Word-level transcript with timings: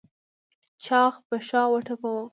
چاغ 0.83 1.13
په 1.27 1.35
شا 1.47 1.61
وټپوه. 1.71 2.23